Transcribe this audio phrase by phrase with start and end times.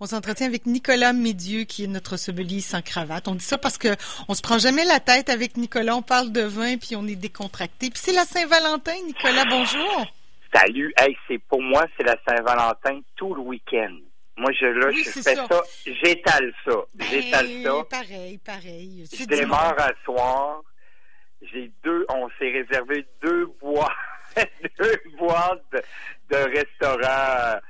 [0.00, 3.28] On s'entretient avec Nicolas Médieu, qui est notre sommelier sans cravate.
[3.28, 3.88] On dit ça parce que
[4.28, 5.96] on se prend jamais la tête avec Nicolas.
[5.96, 7.90] On parle de vin puis on est décontracté.
[7.90, 8.94] Puis c'est la Saint-Valentin.
[9.06, 10.06] Nicolas, bonjour.
[10.54, 10.92] Salut.
[10.98, 13.96] Hey, c'est pour moi, c'est la Saint-Valentin tout le week-end.
[14.36, 15.46] Moi, je, là, je fais ça,
[15.86, 16.76] j'étale ça.
[17.10, 17.84] J'étale ça.
[17.90, 19.04] Pareil, pareil.
[19.10, 20.62] Je démarre à soir.
[21.40, 23.90] J'ai deux, on s'est réservé deux boîtes,
[24.78, 25.80] deux boîtes de,
[26.30, 27.60] de restaurants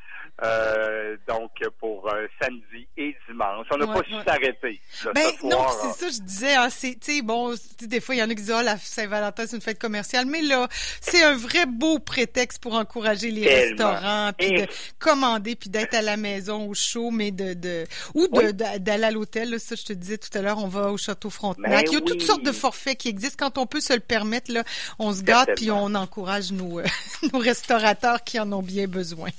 [1.78, 3.66] pour euh, samedi et dimanche.
[3.70, 4.80] On n'a pas su s'arrêter.
[5.14, 6.54] Ben non, c'est ça je disais.
[6.54, 9.56] Hein, c'est, bon, des fois il y en a qui disent oh, la Saint-Valentin c'est
[9.56, 10.68] une fête commerciale, mais là
[11.00, 14.66] c'est un vrai beau prétexte pour encourager les restaurants, puis de
[14.98, 17.84] commander, puis d'être à la maison au chaud, mais de, de
[18.14, 19.58] ou de, d'aller à l'hôtel.
[19.60, 21.86] Ça je te disais tout à l'heure, on va au château Frontenac.
[21.88, 24.52] il y a toutes sortes de forfaits qui existent quand on peut se le permettre.
[24.52, 24.64] Là,
[24.98, 26.80] on se gâte puis on encourage nos
[27.32, 29.30] nos restaurateurs qui en ont bien besoin.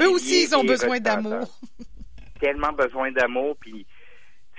[0.00, 1.48] Eux aussi ils ont besoin d'amour.
[2.44, 3.86] Tellement besoin d'amour, puis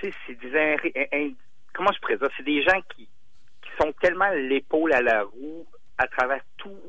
[0.00, 1.34] tu sais, c'est des
[1.72, 3.04] comment je présente, c'est des gens qui,
[3.62, 5.64] qui sont tellement l'épaule à la roue
[5.96, 6.80] à travers tout,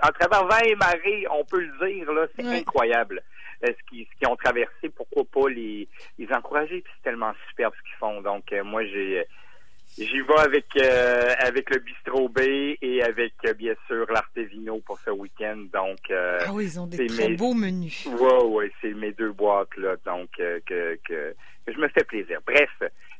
[0.00, 3.22] à travers vent et marée, on peut le dire là, c'est incroyable.
[3.64, 7.82] Euh, ce qu'ils ont traversé, pourquoi pas les, les encourager, puis c'est tellement superbe ce
[7.82, 8.20] qu'ils font.
[8.20, 9.24] Donc euh, moi j'ai
[9.98, 12.40] J'y vais avec euh, avec le Bistro B
[12.80, 15.66] et avec euh, bien sûr l'Artevino pour ce week-end.
[15.72, 18.06] Donc euh, ah oui, ils ont des très beaux menus.
[18.06, 21.34] Ouais, ouais, c'est mes deux boîtes là, donc que, que, que
[21.66, 22.40] je me fais plaisir.
[22.46, 22.70] Bref,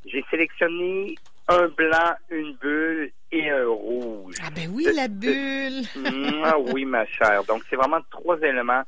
[0.07, 1.15] j'ai sélectionné
[1.49, 4.37] un blanc, une bulle et un rouge.
[4.43, 5.83] Ah ben oui, la bulle.
[6.45, 7.45] ah oui, ma chère.
[7.45, 8.83] Donc c'est vraiment trois éléments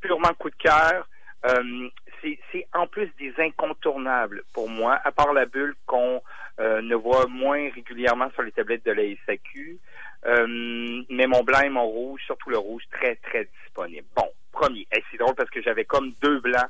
[0.00, 1.08] purement coup de cœur.
[1.46, 1.88] Euh,
[2.22, 6.20] c'est en plus des incontournables pour moi, à part la bulle qu'on
[6.60, 9.78] euh, ne voit moins régulièrement sur les tablettes de la SAQ.
[10.26, 14.06] Euh, mais mon blanc et mon rouge, surtout le rouge, très, très disponible.
[14.16, 14.86] Bon, premier.
[14.92, 16.68] Et c'est drôle parce que j'avais comme deux blancs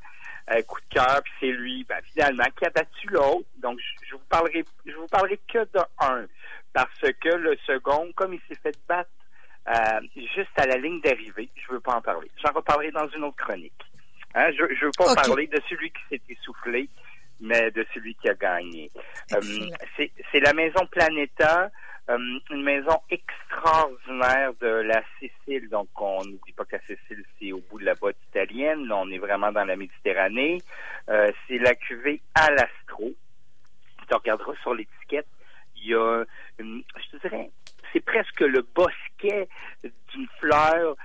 [0.50, 3.48] euh, coup de cœur, puis c'est lui, ben, finalement, qui a battu l'autre.
[3.62, 6.26] Donc, je, vous parlerai, je vous parlerai que de un.
[6.74, 9.10] Parce que le second, comme il s'est fait battre
[10.14, 12.30] juste à la ligne d'arrivée, je veux pas en parler.
[12.42, 13.84] J'en reparlerai dans une autre chronique.
[14.34, 16.88] Hein, je ne veux pas parler de celui qui s'est essoufflé,
[17.40, 18.90] mais de celui qui a gagné.
[19.32, 19.40] Euh,
[19.96, 21.70] c'est la maison Planeta,
[22.10, 22.18] euh,
[22.50, 25.68] une maison extraordinaire de la Sicile.
[25.68, 28.86] Donc, on n'oublie pas que la Sicile, c'est au bout de la boîte italienne.
[28.86, 30.60] Là, on est vraiment dans la Méditerranée.
[31.08, 33.12] Euh, c'est la cuvée Alastro.
[34.08, 35.26] Tu regarderas sur l'étiquette,
[35.76, 36.24] il y a,
[36.58, 36.64] je
[37.10, 37.50] te dirais,
[37.92, 39.48] c'est presque le bosquet
[39.82, 40.96] d'une fleur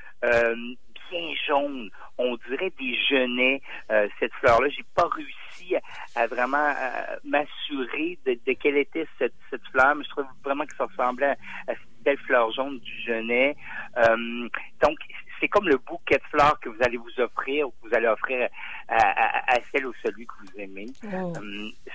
[1.09, 4.69] bien jaune on dirait des genêts, euh, cette fleur-là.
[4.69, 5.75] J'ai pas réussi
[6.15, 9.33] à, vraiment euh, m'assurer de, quelle était cette,
[9.71, 11.35] fleur, mais je trouve vraiment que ça ressemblait
[11.67, 13.55] à, cette belle fleur jaune du genêt.
[13.97, 14.47] Euh,
[14.81, 14.97] donc,
[15.39, 18.07] c'est comme le bouquet de fleurs que vous allez vous offrir ou que vous allez
[18.07, 18.47] offrir
[18.87, 20.85] à, celle ou celui que vous aimez.
[21.11, 21.33] Oh.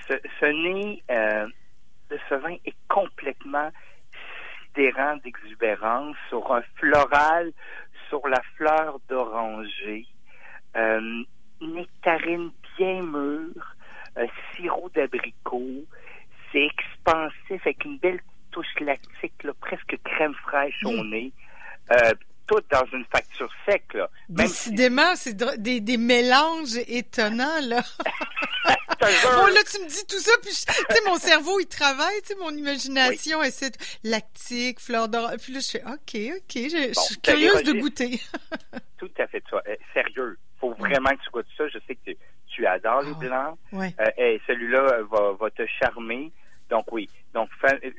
[0.07, 3.71] ce, ce nez de ce vin est complètement
[4.75, 7.51] sidérant d'exubérance sur un floral
[8.09, 10.05] sur la fleur d'oranger,
[10.75, 11.23] euh,
[11.61, 13.75] nectarine bien mûre,
[14.17, 14.25] euh,
[14.55, 15.85] sirop d'abricot.
[16.51, 18.19] C'est expansif avec une belle
[18.51, 21.31] touche lactique, presque crème fraîche au nez.
[21.91, 22.13] Euh,
[22.47, 23.83] tout dans une facture sec.
[23.93, 24.09] Là.
[24.27, 27.81] Décidément, c'est des, des mélanges étonnants, là.
[28.99, 32.33] bon, là, tu me dis tout ça, puis tu sais, mon cerveau, il travaille, tu
[32.33, 33.77] sais, mon imagination essaie de...
[34.03, 35.31] lactique, fleur d'or.
[35.41, 38.19] Puis là, je fais, OK, OK, je, suis curieuse de goûter.
[38.97, 39.61] tout à fait ça.
[39.67, 41.67] Eh, sérieux, faut vraiment que tu goûtes ça.
[41.67, 42.11] Je sais que
[42.47, 43.57] tu, adores les ah, blancs.
[43.71, 43.95] Ouais.
[44.01, 46.31] Euh, et celui-là va, va te charmer.
[46.69, 47.49] Donc oui, donc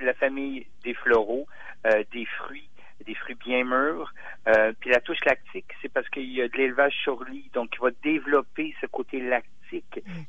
[0.00, 1.46] la famille des floraux,
[1.86, 2.68] euh, des fruits,
[3.06, 4.12] des fruits bien mûrs.
[4.48, 7.70] Euh, puis la touche lactique, c'est parce qu'il y a de l'élevage sur lit, donc
[7.74, 9.50] il va développer ce côté lactique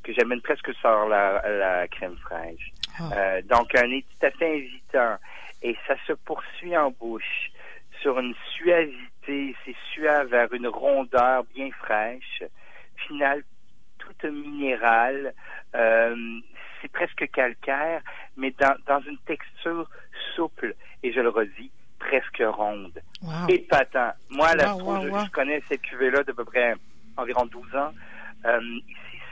[0.03, 2.72] Que j'amène presque sur la, crème fraîche.
[3.00, 3.09] Ah.
[3.16, 5.18] Euh, donc, un fait invitant.
[5.63, 7.51] Et ça se poursuit en bouche
[8.01, 12.44] sur une suavité, c'est suave vers une rondeur bien fraîche.
[13.07, 13.44] Finale,
[14.00, 15.34] toute minérale.
[15.75, 16.39] Euh,
[16.81, 18.01] c'est presque calcaire,
[18.36, 18.54] mais
[18.88, 19.88] dans, une texture
[20.36, 20.75] souple.
[21.04, 23.00] Et je le redis, presque ronde.
[23.21, 23.48] Wow.
[23.50, 24.13] Épatant.
[24.30, 26.74] Moi, la je, connais cette cuvée-là d'à peu près
[27.18, 27.92] environ 12 ans.
[28.45, 28.60] Euh,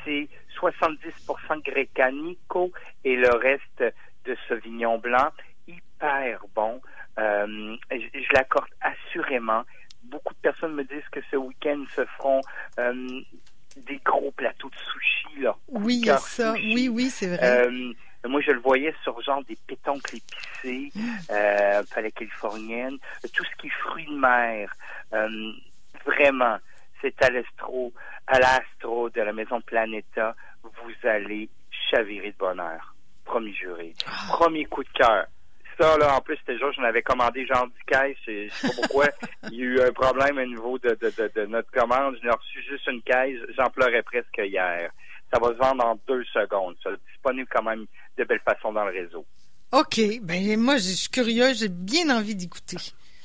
[0.10, 0.28] c'est
[0.60, 2.72] 70% Grecanico
[3.04, 3.96] et le reste
[4.26, 5.30] de Sauvignon blanc.
[5.68, 6.82] Hyper bon.
[7.20, 9.64] Euh, je, l'accorde assurément.
[10.04, 12.42] Beaucoup de personnes me disent que ce week-end se feront
[12.80, 13.22] euh,
[13.78, 15.42] des gros plateaux de sushi.
[15.42, 16.54] Là, oui, ça.
[16.54, 17.68] Oui, oui, c'est vrai.
[17.68, 17.94] Euh,
[18.28, 20.92] moi, je le voyais sur genre des pétoncles épicés,
[21.32, 22.98] euh, palais californienne,
[23.34, 24.74] tout ce qui est fruits de mer.
[26.06, 26.58] vraiment,
[27.02, 27.94] c'est à l'astro,
[28.28, 31.50] à l'astro de la maison Planeta, vous allez
[31.92, 32.96] chavirer de bonheur.
[33.26, 33.94] Promis juré.
[34.06, 34.28] Ah.
[34.30, 35.26] Premier coup de cœur.
[35.80, 38.18] Ça, là, en plus, c'était genre, je l'avais commandé genre du caisse.
[38.28, 39.08] Je sais pas pourquoi.
[39.52, 42.18] Il y a eu un problème au niveau de, de, notre commande.
[42.22, 43.40] Je n'ai reçu juste une caisse.
[43.58, 44.92] J'en pleurais presque hier.
[45.32, 46.76] Ça va se vendre en deux secondes.
[46.84, 47.86] Ça disponible quand même
[48.18, 49.26] de belle façon dans le réseau.
[49.72, 50.02] OK.
[50.24, 51.54] Ben, moi, je suis curieux.
[51.54, 52.78] J'ai bien envie d'écouter.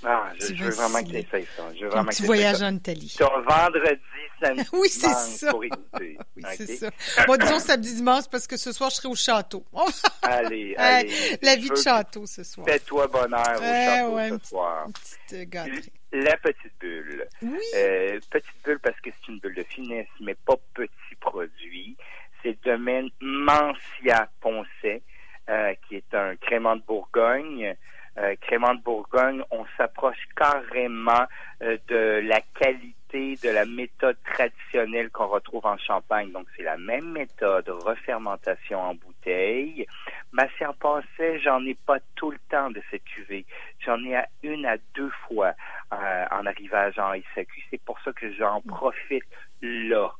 [0.07, 1.63] Ah, je, veux vraiment que tu ça.
[1.75, 3.09] Je veux vraiment un petit voyage en Italie.
[3.09, 4.01] Sur vendredi,
[4.41, 5.51] samedi, oui, c'est ça.
[5.51, 6.19] Pour écouter.
[6.37, 6.91] oui, c'est ça.
[7.27, 9.65] Bon, disons samedi, dimanche, parce que ce soir, je serai au château.
[10.23, 11.39] allez, allez.
[11.43, 12.67] La vie de château ce soir.
[12.69, 14.87] Fais-toi bonheur au château ce soir.
[14.87, 15.93] Une petite gâterie.
[16.13, 17.27] La petite bulle.
[17.43, 17.59] Oui.
[17.77, 21.97] Euh, petite bulle parce que c'est une bulle de finesse, mais pas petit produit.
[22.43, 25.03] C'est le domaine Mancia Poncet,
[25.49, 27.75] euh, qui est un crément de Bourgogne
[28.19, 31.27] euh, Crément de Bourgogne, on s'approche carrément
[31.63, 36.33] euh, de la qualité de la méthode traditionnelle qu'on retrouve en Champagne.
[36.33, 39.87] Donc, c'est la même méthode, refermentation en bouteille.
[40.33, 43.47] Mais si en passait, j'en ai pas tout le temps de cette cuvée.
[43.85, 45.53] J'en ai à une à deux fois
[45.93, 47.63] euh, en arrivage en SAQ.
[47.71, 49.25] C'est pour ça que j'en profite
[49.63, 50.13] là.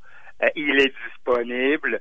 [0.43, 1.99] Euh, il est disponible.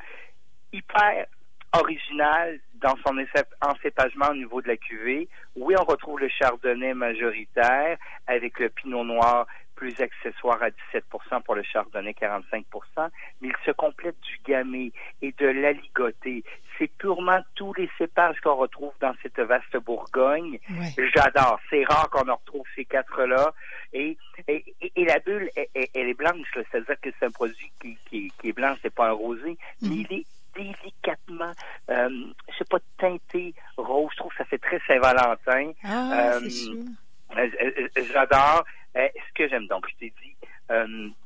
[0.72, 1.26] Hyper
[1.74, 3.18] original dans son
[3.62, 5.28] encépagement au niveau de la cuvée.
[5.56, 7.98] Oui, on retrouve le chardonnay majoritaire
[8.28, 12.66] avec le pinot noir plus accessoire à 17% pour le chardonnay 45
[13.42, 14.92] mais il se complète du gamay
[15.22, 16.44] et de l'aligoté.
[16.78, 20.60] C'est purement tous les cépages qu'on retrouve dans cette vaste Bourgogne.
[21.16, 21.60] J'adore.
[21.70, 23.54] C'est rare qu'on en retrouve ces quatre-là.
[23.94, 24.18] Et,
[24.48, 26.48] et, la bulle, elle, est blanche.
[26.54, 29.90] C'est-à-dire que c'est un produit qui, qui, qui est blanc, c'est pas un rosé, mais
[29.90, 30.06] mm.
[30.10, 30.26] il est
[30.56, 31.52] délicatement,
[31.90, 32.10] euh,
[32.50, 34.10] je sais pas, teinté rose.
[34.14, 35.72] Je trouve que ça fait très Saint-Valentin.
[35.84, 36.50] Ah, euh,
[37.38, 38.64] euh, euh, J'adore.
[38.96, 40.36] ce que j'aime donc, je t'ai dit,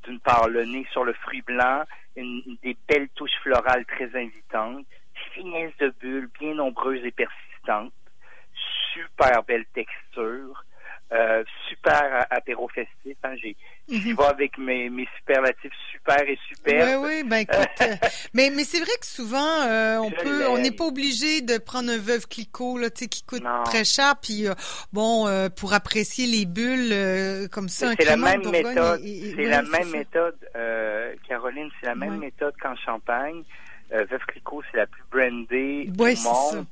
[0.04, 1.84] d'une part, le nez sur le fruit blanc,
[2.16, 4.86] une, des belles touches florales très invitantes,
[5.34, 7.94] finesse de bulles bien nombreuses et persistantes,
[8.94, 10.64] super belle texture,
[11.12, 11.44] euh,
[11.88, 13.18] super apéro festif.
[13.24, 13.56] Hein, j'ai,
[13.90, 14.18] J'y mhm.
[14.18, 17.00] vais avec mes, mes superlatifs super et super.
[17.00, 17.70] Oui, oui, ben écoute.
[17.82, 17.96] Euh,
[18.34, 21.90] mais, mais c'est vrai que souvent, euh, on peut, on n'est pas obligé de prendre
[21.90, 24.16] un veuve clicot, là, qui coûte très cher.
[24.22, 24.46] Puis,
[24.92, 29.02] bon, pour apprécier les bulles comme ça, c'est la même méthode.
[29.04, 30.36] C'est la même méthode,
[31.28, 33.44] Caroline, c'est la même méthode qu'en Champagne.
[33.90, 36.66] veuve clicot, c'est la plus brandée du monde.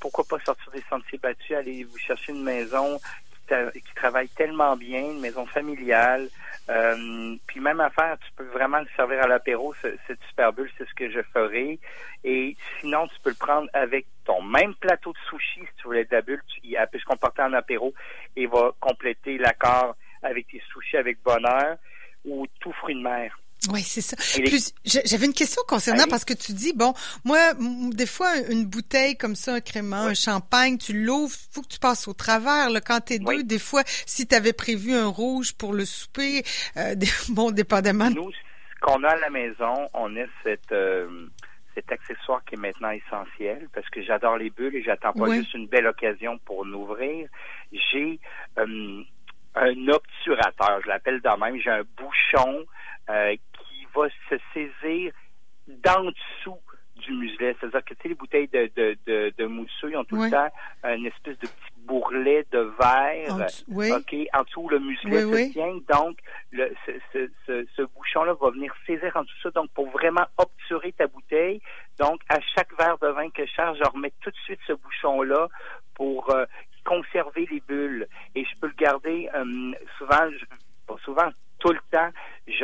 [0.00, 2.98] pourquoi pas sortir des sentiers battus, aller vous chercher une maison
[3.46, 6.28] qui travaille tellement bien, une maison familiale.
[6.68, 10.88] Euh, puis même affaire, tu peux vraiment le servir à l'apéro, cette super bulle, c'est
[10.88, 11.78] ce que je ferai.
[12.24, 16.04] Et sinon, tu peux le prendre avec ton même plateau de sushi, si tu voulais
[16.04, 16.60] de la bulle, tu,
[16.90, 17.94] puisqu'on portait en apéro,
[18.34, 21.76] et va compléter l'accord avec tes sushis avec bonheur
[22.24, 23.38] ou tout fruit de mer.
[23.72, 24.16] Oui, c'est ça.
[24.84, 27.38] j'avais une question concernant parce que tu dis bon, moi
[27.92, 31.78] des fois une bouteille comme ça, un crément, un champagne, tu l'ouvres, faut que tu
[31.78, 33.42] passes au travers là quand t'es deux.
[33.42, 36.42] Des fois, si tu avais prévu un rouge pour le souper,
[36.76, 36.94] euh,
[37.28, 38.10] bon, dépendamment.
[38.10, 41.28] Nous, ce qu'on a à la maison, on a cette euh,
[41.74, 45.54] cet accessoire qui est maintenant essentiel parce que j'adore les bulles et j'attends pas juste
[45.54, 47.28] une belle occasion pour l'ouvrir.
[47.72, 48.18] J'ai
[48.58, 49.02] euh,
[49.54, 51.60] un obturateur, je l'appelle de même.
[51.60, 52.64] J'ai un bouchon
[53.10, 53.36] euh,
[53.96, 55.12] va se saisir
[55.68, 56.60] d'en dessous
[56.96, 57.54] du muselet.
[57.60, 60.30] C'est-à-dire que tu sais, les bouteilles de, de, de, de mousseux, ils ont tout le
[60.30, 60.48] temps
[60.84, 65.52] une espèce de petit bourrelet de verre, en OK, en dessous où le muselet se
[65.52, 65.78] tient.
[65.94, 66.18] Donc,
[66.52, 69.50] le, ce, ce, ce, ce bouchon-là va venir saisir en dessous ça.
[69.50, 71.60] Donc, pour vraiment obturer ta bouteille,
[71.98, 74.72] donc, à chaque verre de vin que je charge, je remets tout de suite ce
[74.72, 75.48] bouchon-là
[75.94, 76.46] pour euh,
[76.84, 78.08] conserver les bulles.
[78.34, 80.28] Et je peux le garder euh, souvent,
[80.88, 81.30] pas souvent,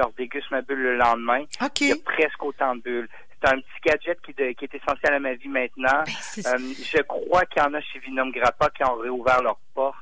[0.02, 1.44] je redéguste ma bulle le lendemain.
[1.80, 3.08] Il y a presque autant de bulles.
[3.42, 6.04] C'est un petit gadget qui, qui, est essentiel à ma vie maintenant.
[6.06, 9.58] Ben, euh, je crois qu'il y en a chez Vinum Grappa qui ont réouvert leurs
[9.74, 10.01] portes.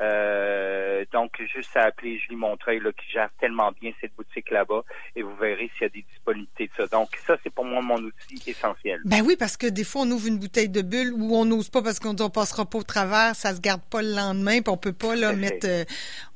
[0.00, 4.84] Euh, donc, juste à appeler Julie Montreuil, là, qui gère tellement bien cette boutique là-bas,
[5.16, 6.86] et vous verrez s'il y a des disponibilités de ça.
[6.86, 9.00] Donc, ça, c'est pour moi mon outil essentiel.
[9.04, 11.68] Ben oui, parce que des fois, on ouvre une bouteille de bulle où on n'ose
[11.68, 14.70] pas parce qu'on ne passera pas au travers, ça se garde pas le lendemain, puis
[14.70, 15.84] on peut pas là, mettre, euh,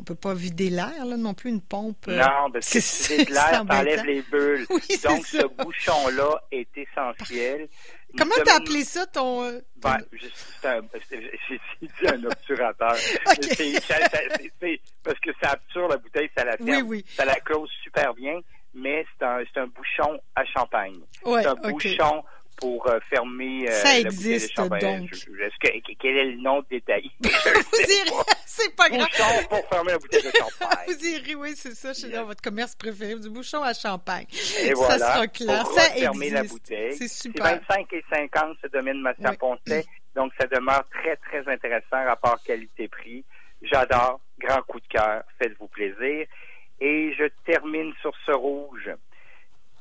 [0.01, 2.09] on peut pas vider l'air là non plus une pompe.
[2.09, 4.67] Euh, non, parce que si l'air, t'enlèves les bulles.
[4.69, 7.69] Donc, ce bouchon-là est essentiel.
[8.17, 9.45] Comment t'as appelé ça, ton...
[9.45, 12.95] Euh, ben, j'ai dit un obturateur.
[15.03, 17.01] parce que ça obture la bouteille, ça la ferme.
[17.17, 18.41] Ça la close super bien,
[18.75, 21.01] mais c'est un, un bouchon à champagne.
[21.25, 22.25] c'est un bouchon
[22.63, 25.11] pour euh, fermer euh, Ça existe, donc.
[25.99, 27.11] quel est le nom détaillé?
[28.47, 29.09] c'est pas grave.
[29.09, 30.87] Bouchon pour fermer la bouteille de champagne.
[30.87, 34.27] Vous irez, oui, c'est ça, chez dans votre commerce préféré, du bouchon à champagne.
[34.63, 35.65] Et voilà, ça sera clair.
[35.65, 36.33] Pour ça existe.
[36.33, 36.97] la bouteille.
[36.97, 37.47] C'est super.
[37.47, 39.85] C'est 25 et 50, ce domaine Massia Pontet.
[40.15, 43.25] Donc, ça demeure très, très intéressant, rapport qualité-prix.
[43.63, 44.21] J'adore.
[44.39, 45.25] Grand coup de cœur.
[45.41, 46.27] Faites-vous plaisir.
[46.81, 48.91] Et je termine sur ce rouge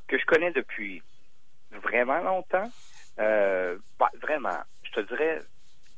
[0.08, 1.02] que je connais depuis
[1.82, 2.70] vraiment longtemps.
[3.18, 5.42] Euh, bah, vraiment, je te dirais,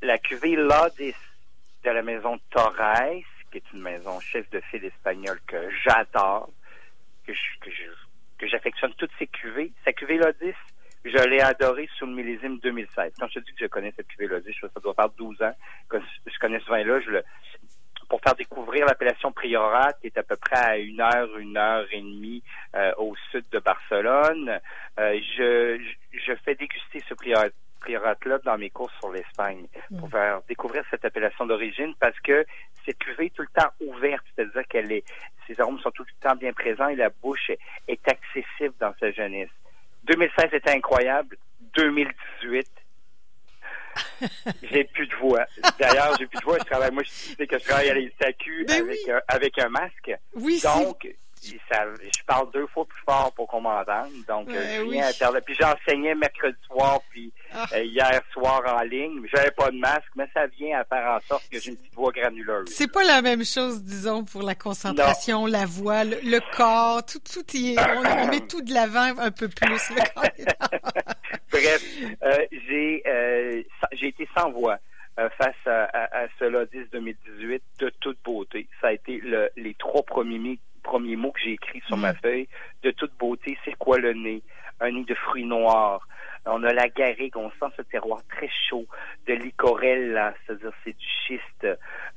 [0.03, 1.15] la cuvée Ladis
[1.85, 6.51] de la maison Torres, qui est une maison chef de file espagnole que j'adore,
[7.27, 7.33] que
[8.37, 9.73] que j'affectionne toutes ces cuvées.
[9.85, 10.55] Sa cuvée Ladis,
[11.05, 13.13] je l'ai adorée sous le millésime 2016.
[13.19, 15.43] Quand je te dis que je connais cette cuvée Ladis, je ça doit faire 12
[15.43, 15.55] ans
[15.89, 17.01] que je connais ce vin-là.
[17.01, 17.25] Je le,
[18.09, 21.87] pour faire découvrir l'appellation Priorat, qui est à peu près à une heure, une heure
[21.93, 22.43] et demie
[22.75, 24.61] euh, au sud de Barcelone.
[24.99, 25.81] Euh, je,
[26.13, 27.49] je fais déguster ce Priorat
[28.25, 29.67] là dans mes courses sur l'Espagne
[29.99, 30.11] pour mm.
[30.11, 32.47] faire découvrir cette appellation d'origine parce que
[32.85, 35.05] cette cuvée est tout le temps ouverte, c'est-à-dire qu'elle est,
[35.47, 37.59] ses arômes sont tout le temps bien présents et la bouche est,
[37.89, 39.51] est accessible dans sa jeunesse.
[40.05, 41.37] 2016 était incroyable.
[41.77, 42.67] 2018,
[44.63, 45.45] j'ai plus de voix.
[45.79, 46.59] D'ailleurs, j'ai plus de voix.
[46.59, 48.99] Je travaille, moi, je sais que je travaille à l'ISAQ ben avec,
[49.29, 50.13] avec un masque.
[50.35, 51.07] Oui, Donc,
[51.71, 54.11] ça, je parle deux fois plus fort pour qu'on m'entende.
[54.29, 57.67] Donc, euh, je viens à Puis j'enseignais mercredi soir, puis ah.
[57.75, 59.27] euh, hier soir en ligne.
[59.33, 61.95] J'avais pas de masque, mais ça vient à faire en sorte que j'ai une petite
[61.95, 62.69] voix granuleuse.
[62.69, 67.45] C'est pas la même chose, disons, pour la concentration, la voix, le, corps, tout, tout
[67.57, 67.79] y est.
[67.79, 69.93] On, met tout de l'avant un peu plus.
[71.51, 71.85] Bref,
[72.23, 74.79] euh, j'ai j'ai été sans voix.
[75.17, 78.69] face à, à, ce Lodis 2018 de toute beauté.
[78.81, 80.39] Ça a été le, les trois premiers
[80.85, 82.17] premier mot que j'ai écrit sur ma mm.
[82.23, 82.49] feuille.
[82.85, 84.43] De toute beauté, c'est quoi le nez?
[84.81, 86.07] Un nez de fruits noirs.
[86.47, 88.85] On a la garrigue, on sent ce terroir très chaud,
[89.27, 91.67] de l'icorelle, c'est-à-dire c'est du schiste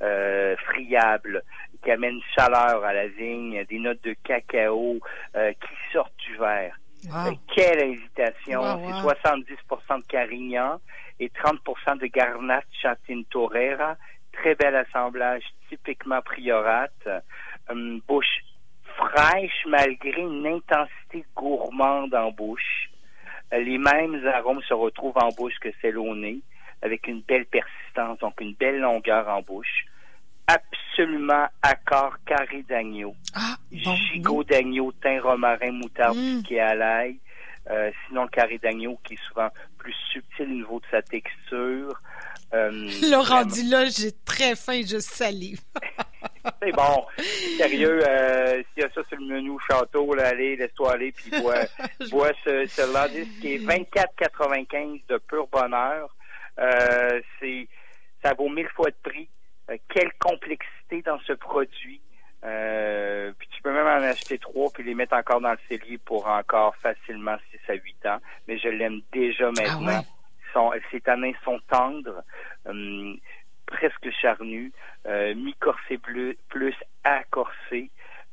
[0.02, 1.42] euh, friable
[1.82, 4.98] qui amène chaleur à la vigne, des notes de cacao
[5.34, 6.76] euh, qui sortent du verre.
[7.06, 8.62] Euh, quelle invitation!
[8.84, 10.78] C'est 70% de Carignan
[11.20, 12.64] et 30% de Garnache
[13.06, 13.96] Tintorera.
[14.32, 17.08] Très bel assemblage, typiquement priorate.
[17.70, 18.44] Une bouche
[18.98, 22.90] fraîche malgré une intensité gourmande en bouche.
[23.52, 26.40] Euh, les mêmes arômes se retrouvent en bouche que celles au nez,
[26.82, 29.86] avec une belle persistance, donc une belle longueur en bouche.
[30.46, 33.14] Absolument accord carré d'agneau.
[33.34, 36.42] Ah, Gigot d'agneau, thym, romarin, moutarde, mm.
[36.42, 37.18] qui est à l'ail.
[37.70, 42.00] Euh, sinon, le carré d'agneau qui est souvent plus subtil au niveau de sa texture.
[42.54, 42.70] Euh,
[43.02, 45.60] le rendu là, j'ai très faim, je salive.
[46.62, 47.06] C'est bon.
[47.56, 51.30] Sérieux, euh, s'il y a ça sur le menu château, là, allez, laisse-toi aller, puis
[51.40, 51.54] bois,
[52.10, 56.14] bois ce, ce qui est 24,95 de pur bonheur.
[56.58, 57.68] Euh, c'est,
[58.22, 59.28] ça vaut mille fois de prix.
[59.70, 62.00] Euh, quelle complexité dans ce produit.
[62.44, 65.98] Euh, puis tu peux même en acheter trois puis les mettre encore dans le cellier
[65.98, 67.36] pour encore facilement
[67.66, 68.18] 6 à 8 ans.
[68.46, 70.04] Mais je l'aime déjà ah maintenant.
[70.90, 72.22] ces tanins sont tendres.
[72.66, 73.16] Hum,
[73.68, 74.72] presque charnu,
[75.06, 77.90] euh, mi-corsé bleu, plus accorsé.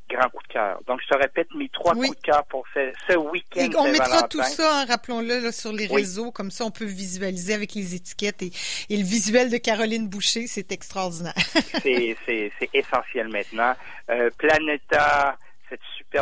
[0.07, 0.79] Grand coup de cœur.
[0.85, 3.69] Donc, je te répète mes trois coups de cœur pour ce, ce week-end.
[3.75, 6.31] on mettra tout ça, hein, rappelons-le, sur les réseaux.
[6.31, 8.51] Comme ça, on peut visualiser avec les étiquettes et,
[8.91, 10.45] le visuel de Caroline Boucher.
[10.45, 11.33] C'est extraordinaire.
[11.81, 13.73] c'est essentiel maintenant.
[14.11, 15.39] Euh, Planeta,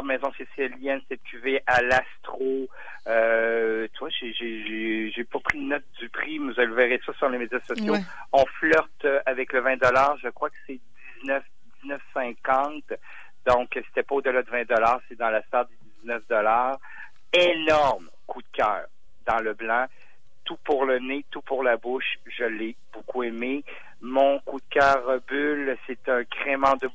[0.01, 2.67] maison sicilienne, cette cuvée à l'astro.
[3.07, 7.59] Euh, toi, j'ai pas pris note du prix, mais vous verrez ça sur les médias
[7.59, 7.95] sociaux.
[8.31, 9.75] On flirte avec le 20
[10.23, 10.79] Je crois que c'est
[11.21, 11.43] 19
[11.85, 12.97] 19,50.
[13.45, 14.63] Donc, c'était pas au-delà de 20
[15.07, 16.23] c'est dans la sphère des 19
[17.33, 18.85] Énorme coup de cœur
[19.25, 19.85] dans le blanc
[20.45, 22.17] tout pour le nez, tout pour la bouche.
[22.25, 23.63] Je l'ai beaucoup aimé.
[24.01, 26.89] Mon coup de cœur bulle, c'est un crément de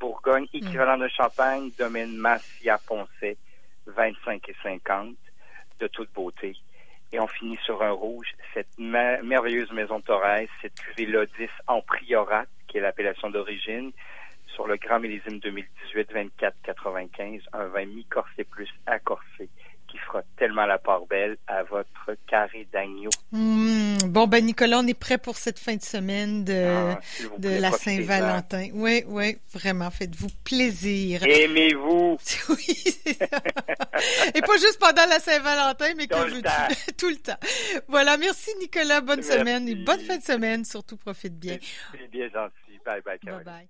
[0.00, 0.56] Bourgogne, mm.
[0.56, 3.36] équivalent de champagne, domaine Massia Poncet,
[3.86, 5.14] 25 et 50,
[5.80, 6.56] de toute beauté.
[7.12, 12.44] Et on finit sur un rouge, cette merveilleuse maison Torres, cette cuvée Lodis en priorat,
[12.66, 13.92] qui est l'appellation d'origine,
[14.46, 16.12] sur le Grand Millésime 2018
[16.66, 19.48] 24-95, un vin mi-corsé plus accorsé
[20.08, 23.10] fera tellement la part belle à votre carré d'agneau.
[23.32, 23.96] Hmm.
[24.06, 27.00] bon, ben Nicolas, on est prêt pour cette fin de semaine de, ah,
[27.38, 28.68] de la Saint-Valentin.
[28.74, 31.22] Oui, oui, vraiment, faites-vous plaisir.
[31.24, 32.18] Aimez-vous.
[32.48, 32.98] oui.
[34.34, 36.74] Et pas juste pendant la Saint-Valentin, mais tout, le temps.
[36.98, 37.38] tout le temps.
[37.88, 41.58] Voilà, merci Nicolas, bonne semaine et bonne fin de semaine, surtout profite bien.
[41.92, 42.80] C'est bien gentil.
[42.84, 43.68] Bye bye, Bye bye.